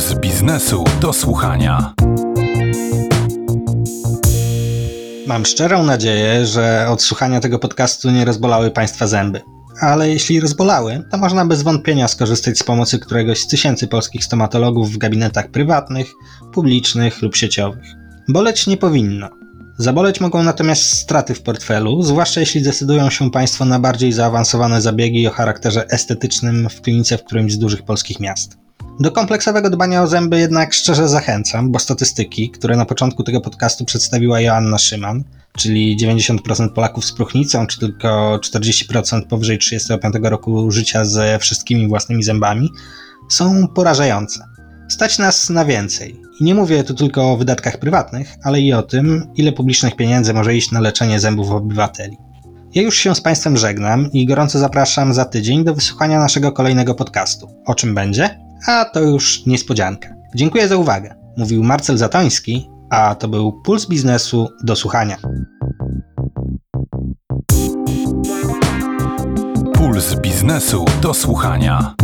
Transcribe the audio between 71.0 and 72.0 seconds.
do słuchania.